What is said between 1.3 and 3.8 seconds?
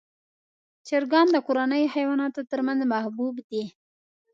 د کورنیو حیواناتو تر منځ محبوب دي.